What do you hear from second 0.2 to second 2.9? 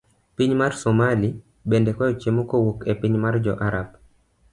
Piny mar somali bende kwayo chiemo kowuok